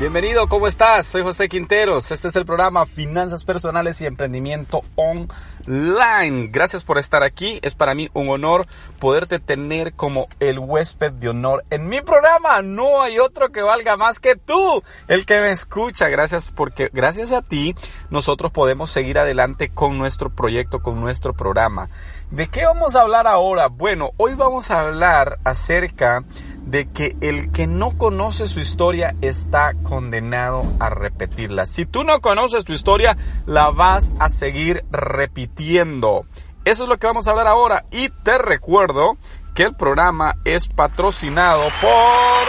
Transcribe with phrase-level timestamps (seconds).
[0.00, 1.06] Bienvenido, ¿cómo estás?
[1.06, 2.10] Soy José Quinteros.
[2.10, 6.48] Este es el programa Finanzas Personales y Emprendimiento Online.
[6.50, 7.60] Gracias por estar aquí.
[7.60, 8.66] Es para mí un honor
[8.98, 12.62] poderte tener como el huésped de honor en mi programa.
[12.62, 16.08] No hay otro que valga más que tú, el que me escucha.
[16.08, 17.76] Gracias porque gracias a ti
[18.08, 21.90] nosotros podemos seguir adelante con nuestro proyecto, con nuestro programa.
[22.30, 23.66] ¿De qué vamos a hablar ahora?
[23.66, 26.24] Bueno, hoy vamos a hablar acerca
[26.70, 31.66] que el que no conoce su historia está condenado a repetirla.
[31.66, 33.16] Si tú no conoces tu historia,
[33.46, 36.26] la vas a seguir repitiendo.
[36.64, 39.16] Eso es lo que vamos a hablar ahora y te recuerdo
[39.54, 42.46] que el programa es patrocinado por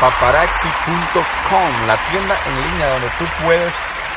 [0.00, 3.74] paparazzi.com, la tienda en línea donde tú puedes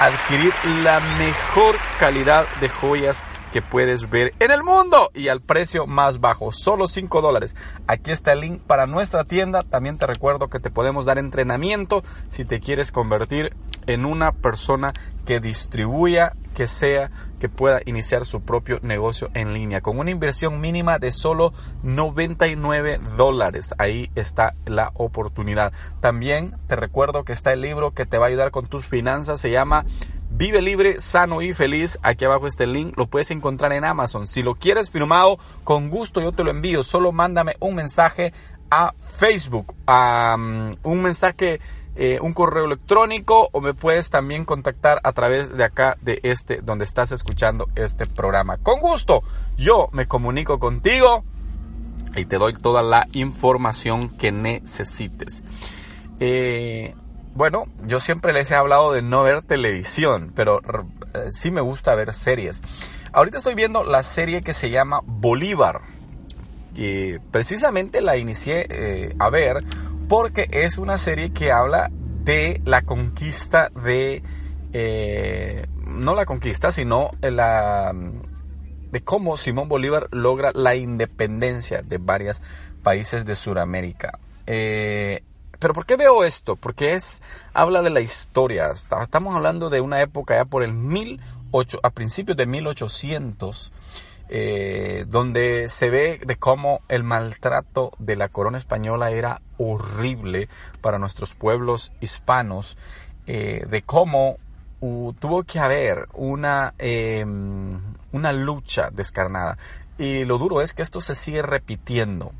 [0.00, 3.22] adquirir la mejor calidad de joyas
[3.52, 7.56] que puedes ver en el mundo y al precio más bajo, solo 5 dólares.
[7.86, 9.62] Aquí está el link para nuestra tienda.
[9.62, 13.54] También te recuerdo que te podemos dar entrenamiento si te quieres convertir
[13.86, 14.92] en una persona
[15.26, 20.60] que distribuya, que sea, que pueda iniciar su propio negocio en línea con una inversión
[20.60, 23.74] mínima de solo 99 dólares.
[23.78, 25.72] Ahí está la oportunidad.
[26.00, 29.40] También te recuerdo que está el libro que te va a ayudar con tus finanzas.
[29.40, 29.84] Se llama
[30.40, 31.98] Vive libre, sano y feliz.
[32.02, 32.96] Aquí abajo está el link.
[32.96, 34.26] Lo puedes encontrar en Amazon.
[34.26, 36.82] Si lo quieres firmado, con gusto yo te lo envío.
[36.82, 38.32] Solo mándame un mensaje
[38.70, 39.74] a Facebook.
[39.86, 41.60] Um, un mensaje,
[41.94, 46.62] eh, un correo electrónico o me puedes también contactar a través de acá, de este,
[46.62, 48.56] donde estás escuchando este programa.
[48.56, 49.22] Con gusto,
[49.58, 51.22] yo me comunico contigo
[52.16, 55.42] y te doy toda la información que necesites.
[56.18, 56.94] Eh,
[57.34, 60.60] bueno, yo siempre les he hablado de no ver televisión, pero
[61.14, 62.62] eh, sí me gusta ver series.
[63.12, 65.80] Ahorita estoy viendo la serie que se llama Bolívar.
[66.74, 69.64] Y precisamente la inicié eh, a ver
[70.08, 71.90] porque es una serie que habla
[72.24, 74.22] de la conquista de...
[74.72, 77.92] Eh, no la conquista, sino la,
[78.90, 82.42] de cómo Simón Bolívar logra la independencia de varios
[82.82, 84.18] países de Sudamérica.
[84.46, 85.22] Eh,
[85.60, 86.56] pero ¿por qué veo esto?
[86.56, 87.22] Porque es
[87.52, 88.70] habla de la historia.
[88.70, 93.70] Estamos hablando de una época ya por el 18, a principios de 1800,
[94.30, 100.48] eh, donde se ve de cómo el maltrato de la corona española era horrible
[100.80, 102.78] para nuestros pueblos hispanos,
[103.26, 104.38] eh, de cómo
[104.80, 107.22] tuvo que haber una, eh,
[108.12, 109.58] una lucha descarnada.
[109.98, 112.32] Y lo duro es que esto se sigue repitiendo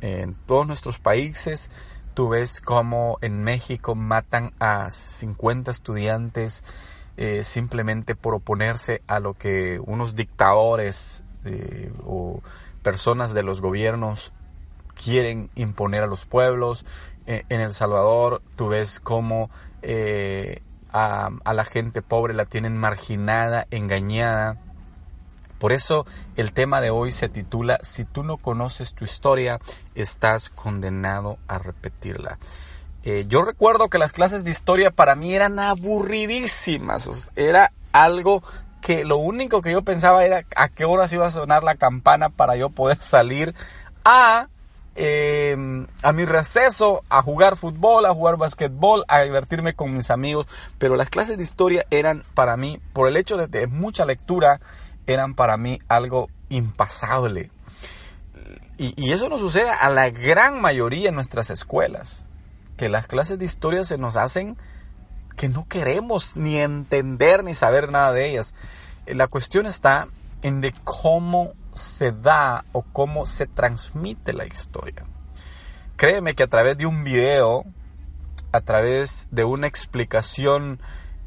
[0.00, 1.68] en todos nuestros países
[2.20, 6.62] Tú ves cómo en México matan a 50 estudiantes
[7.16, 12.42] eh, simplemente por oponerse a lo que unos dictadores eh, o
[12.82, 14.34] personas de los gobiernos
[15.02, 16.84] quieren imponer a los pueblos.
[17.24, 19.48] Eh, en El Salvador tú ves cómo
[20.92, 24.58] a, a la gente pobre la tienen marginada, engañada
[25.60, 26.06] por eso
[26.36, 29.60] el tema de hoy se titula Si tú no conoces tu historia,
[29.94, 32.38] estás condenado a repetirla.
[33.02, 37.30] Eh, yo recuerdo que las clases de historia para mí eran aburridísimas.
[37.36, 38.42] Era algo
[38.80, 42.30] que lo único que yo pensaba era a qué horas iba a sonar la campana
[42.30, 43.54] para yo poder salir
[44.04, 44.48] a,
[44.96, 45.56] eh,
[46.02, 50.46] a mi receso, a jugar fútbol, a jugar basquetbol, a divertirme con mis amigos.
[50.78, 54.60] Pero las clases de historia eran para mí, por el hecho de, de mucha lectura,
[55.12, 57.50] eran para mí algo impasable.
[58.78, 62.24] Y, eso nos sucede a la gran mayoría en nuestras escuelas,
[62.78, 64.56] que las clases de historia se nos hacen
[65.36, 68.54] que no queremos ni entender ni saber nada de ellas.
[69.06, 70.08] La cuestión está
[70.40, 75.04] en de cómo se da o cómo se transmite la historia.
[75.96, 77.66] Créeme que a través de un video,
[78.52, 80.80] a través de una explicación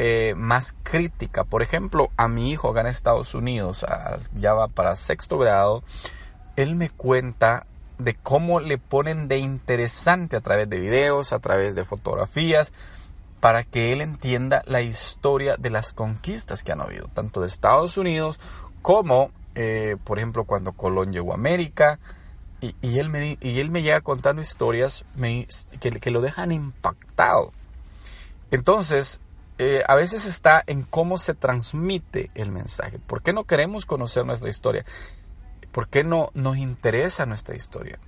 [0.00, 1.42] eh, más crítica.
[1.42, 3.84] Por ejemplo, a mi hijo acá en Estados Unidos,
[4.36, 5.82] ya va para sexto grado,
[6.54, 7.66] él me cuenta
[7.98, 12.72] de cómo le ponen de interesante a través de videos, a través de fotografías,
[13.40, 17.96] para que él entienda la historia de las conquistas que han habido, tanto de Estados
[17.96, 18.38] Unidos
[18.82, 21.98] como, eh, por ejemplo, cuando Colón llegó a América.
[22.60, 25.48] Y, y, él, me, y él me llega contando historias me,
[25.80, 27.52] que, que lo dejan impactado.
[28.52, 29.20] Entonces,
[29.58, 32.98] eh, a veces está en cómo se transmite el mensaje.
[32.98, 34.84] ¿Por qué no queremos conocer nuestra historia?
[35.72, 37.98] ¿Por qué no nos interesa nuestra historia?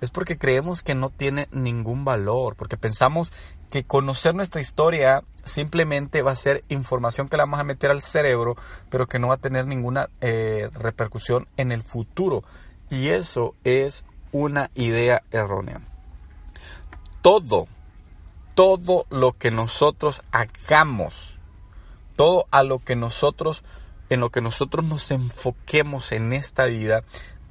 [0.00, 3.32] Es porque creemos que no tiene ningún valor, porque pensamos
[3.70, 8.02] que conocer nuestra historia simplemente va a ser información que la vamos a meter al
[8.02, 8.56] cerebro,
[8.90, 12.44] pero que no va a tener ninguna eh, repercusión en el futuro.
[12.90, 15.80] Y eso es una idea errónea.
[17.22, 17.66] Todo,
[18.56, 21.38] todo lo que nosotros hagamos,
[22.16, 23.62] todo a lo que nosotros,
[24.08, 27.04] en lo que nosotros nos enfoquemos en esta vida,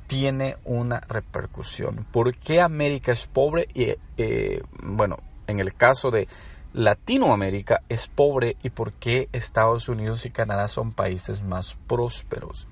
[0.08, 2.08] tiene una repercusión.
[2.12, 3.68] ¿Por qué América es pobre?
[3.76, 6.28] Y, eh, bueno, en el caso de
[6.74, 12.68] Latinoamérica es pobre y por qué Estados Unidos y Canadá son países más prósperos.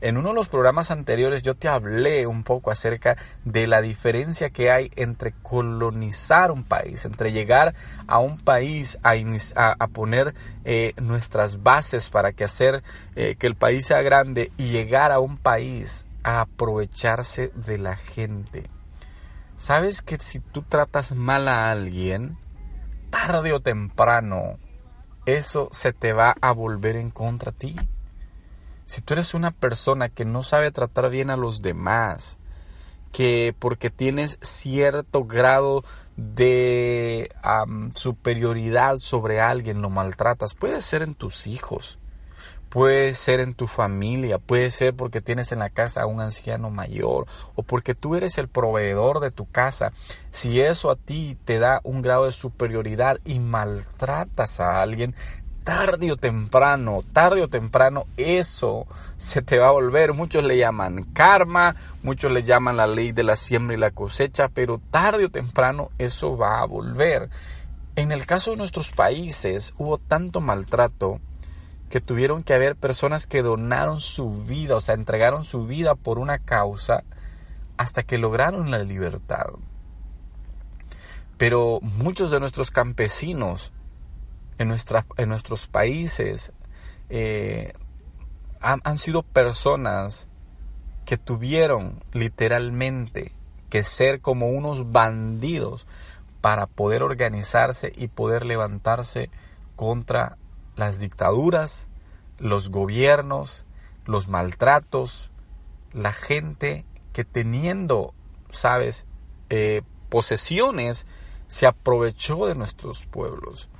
[0.00, 4.48] En uno de los programas anteriores yo te hablé un poco acerca de la diferencia
[4.48, 7.74] que hay entre colonizar un país, entre llegar
[8.06, 12.82] a un país a, poner eh, nuestras bases para que hacer
[13.14, 17.96] eh, que el país sea grande y llegar a un país a aprovecharse de la
[17.96, 18.70] gente.
[19.56, 22.38] ¿Sabes que si tú tratas mal a alguien,
[23.10, 24.58] tarde o temprano,
[25.26, 27.76] eso se te va a volver en contra a ti?
[28.90, 32.38] Si tú eres una persona que no sabe tratar bien a los demás,
[33.12, 35.84] que porque tienes cierto grado
[36.16, 37.30] de
[37.94, 42.00] superioridad sobre alguien lo maltratas, puede ser en tus hijos,
[42.70, 46.70] Puede ser en tu familia, puede ser porque tienes en la casa a un anciano
[46.70, 47.26] mayor
[47.56, 49.92] o porque tú eres el proveedor de tu casa.
[50.30, 55.16] Si eso a ti te da un grado de superioridad y maltratas a alguien,
[55.64, 58.86] tarde o temprano, tarde o temprano, eso
[59.16, 60.14] se te va a volver.
[60.14, 64.48] Muchos le llaman karma, muchos le llaman la ley de la siembra y la cosecha,
[64.48, 67.30] pero tarde o temprano eso va a volver.
[67.96, 71.20] En el caso de nuestros países hubo tanto maltrato
[71.90, 76.18] que tuvieron que haber personas que donaron su vida, o sea, entregaron su vida por
[76.18, 77.02] una causa
[77.76, 79.46] hasta que lograron la libertad.
[81.36, 83.72] Pero muchos de nuestros campesinos
[84.60, 84.76] en,
[85.16, 86.52] en nuestros países
[87.08, 87.72] eh,
[88.60, 90.28] han, han sido personas
[91.06, 93.32] que tuvieron literalmente
[93.70, 95.86] que ser como unos bandidos
[96.42, 99.30] para poder organizarse y poder levantarse
[99.76, 100.36] contra
[100.76, 101.88] las dictaduras,
[102.38, 103.64] los gobiernos,
[104.04, 105.30] los maltratos,
[105.92, 108.12] la gente que teniendo,
[108.50, 109.06] sabes,
[109.48, 111.06] eh, posesiones,
[111.48, 113.70] se aprovechó de nuestros pueblos.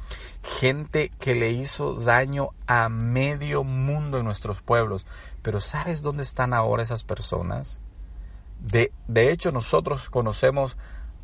[0.43, 5.07] Gente que le hizo daño a medio mundo en nuestros pueblos.
[5.43, 7.81] Pero ¿sabes dónde están ahora esas personas?
[8.61, 10.77] De, de hecho, nosotros conocemos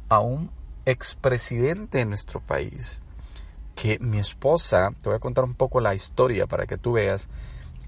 [0.09, 0.51] a un
[0.85, 3.03] expresidente de nuestro país
[3.75, 7.29] que mi esposa, te voy a contar un poco la historia para que tú veas,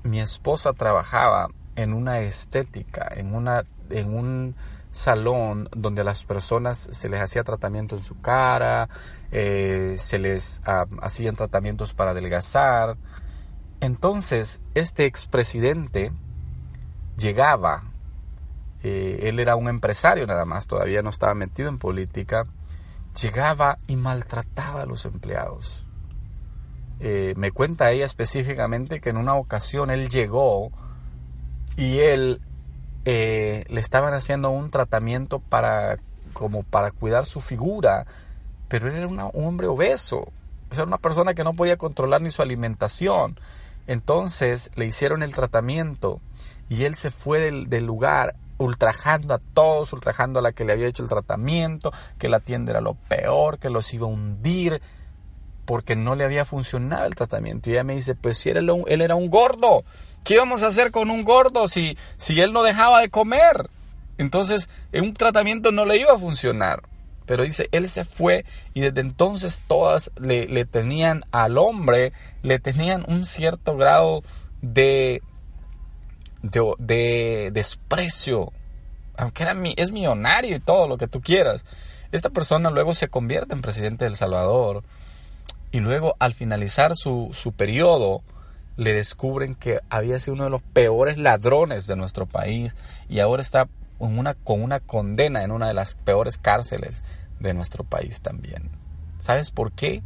[0.03, 4.55] mi esposa trabajaba en una estética, en, una, en un
[4.93, 8.88] salón donde a las personas se les hacía tratamiento en su cara,
[9.31, 10.61] eh, se les
[11.00, 12.96] hacían tratamientos para adelgazar.
[13.81, 16.12] Entonces, este expresidente
[17.17, 17.85] llegaba,
[18.82, 22.46] eh, él era un empresario nada más, todavía no estaba metido en política,
[23.20, 25.87] llegaba y maltrataba a los empleados.
[27.00, 30.73] Eh, me cuenta ella específicamente que en una ocasión él llegó
[31.76, 32.40] y él
[33.11, 35.97] eh, le estaban haciendo un tratamiento para
[36.35, 38.05] como para cuidar su figura,
[38.69, 40.29] pero él era un hombre obeso,
[40.71, 43.41] o sea, una persona que no podía controlar ni su alimentación.
[43.87, 46.21] Entonces le hicieron el tratamiento
[46.69, 50.88] y él se fue del lugar ultrajando a todos, ultrajando a la que le había
[50.88, 54.83] hecho el tratamiento, que la tienda era lo peor, que los iba a hundir,
[55.69, 57.69] porque no le había funcionado el tratamiento.
[57.69, 59.85] Y ella me dice, pues si él, él era un gordo,
[60.25, 63.69] ¿qué íbamos a hacer con un gordo si, si él no dejaba de comer?
[64.17, 66.81] Entonces, un tratamiento no le iba a funcionar.
[67.27, 73.05] Pero dice, él se fue y desde entonces todas le, tenían al hombre, le tenían
[73.07, 74.23] un cierto grado
[74.63, 75.21] de
[76.41, 78.55] de, desprecio,
[79.19, 81.67] aunque era, es millonario y todo lo que tú quieras.
[82.11, 84.83] Esta persona luego se convierte en presidente de El Salvador
[85.71, 88.23] y luego al finalizar su, su periodo
[88.77, 92.77] le descubren que había sido uno de los peores ladrones de nuestro país
[93.09, 97.03] y ahora está una, con una condena en una de las peores cárceles
[97.41, 98.71] de nuestro país también.
[99.19, 100.03] ¿Sabes por qué?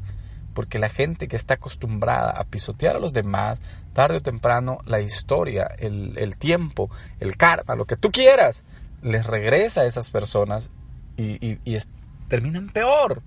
[0.54, 3.61] porque la gente que está acostumbrada a pisotear a los demás,
[3.92, 6.90] tarde o temprano la historia, el, tiempo,
[7.21, 8.64] el karma, lo que tú quieras,
[9.02, 10.71] les regresa a esas personas
[11.16, 11.59] y,
[12.28, 13.23] terminan peor,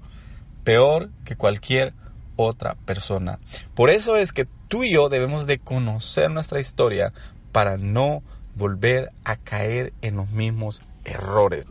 [0.64, 1.94] peor que cualquier
[2.36, 3.40] otra persona.
[3.74, 7.14] Por eso es que tú y yo debemos de conocer nuestra historia
[7.52, 8.24] para no
[8.56, 11.68] volver a caer en los mismos errores.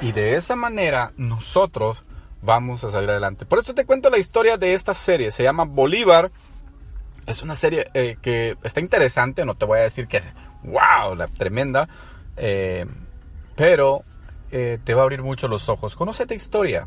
[0.00, 2.04] Y de esa manera nosotros
[2.42, 3.46] vamos a salir adelante.
[3.46, 5.30] Por eso te cuento la historia de esta serie.
[5.30, 6.30] Se llama Bolívar.
[7.26, 9.44] Es una serie eh, que está interesante.
[9.44, 10.22] No te voy a decir que,
[10.62, 11.88] wow, la tremenda.
[12.36, 12.84] Eh,
[13.56, 14.04] pero
[14.50, 15.96] eh, te va a abrir mucho los ojos.
[15.96, 16.86] Conoce tu historia.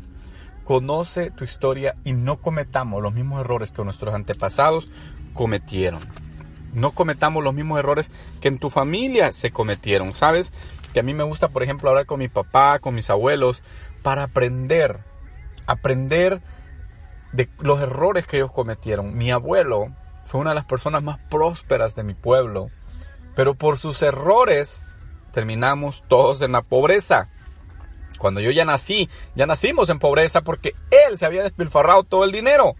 [0.70, 4.88] Conoce tu historia y no cometamos los mismos errores que nuestros antepasados
[5.32, 5.98] cometieron.
[6.72, 8.08] No cometamos los mismos errores
[8.40, 10.14] que en tu familia se cometieron.
[10.14, 10.52] ¿Sabes?
[10.94, 13.64] Que a mí me gusta, por ejemplo, hablar con mi papá, con mis abuelos,
[14.04, 15.00] para aprender.
[15.66, 16.40] Aprender
[17.32, 19.18] de los errores que ellos cometieron.
[19.18, 19.88] Mi abuelo
[20.24, 22.70] fue una de las personas más prósperas de mi pueblo.
[23.34, 24.86] Pero por sus errores
[25.32, 27.28] terminamos todos en la pobreza.
[28.20, 32.32] Cuando yo ya nací, ya nacimos en pobreza porque él se había despilfarrado todo el
[32.32, 32.76] dinero.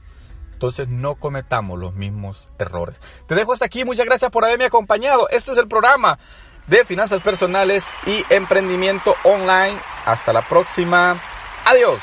[0.52, 3.00] Entonces no cometamos los mismos errores.
[3.26, 3.86] Te dejo hasta aquí.
[3.86, 5.26] Muchas gracias por haberme acompañado.
[5.30, 6.18] Este es el programa
[6.66, 9.80] de finanzas personales y emprendimiento online.
[10.04, 11.18] Hasta la próxima.
[11.64, 12.02] Adiós.